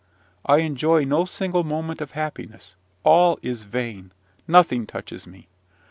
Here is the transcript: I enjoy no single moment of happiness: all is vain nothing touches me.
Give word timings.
I 0.47 0.57
enjoy 0.61 1.03
no 1.03 1.25
single 1.25 1.63
moment 1.63 2.01
of 2.01 2.13
happiness: 2.13 2.73
all 3.03 3.37
is 3.43 3.65
vain 3.65 4.11
nothing 4.47 4.87
touches 4.87 5.27
me. 5.27 5.47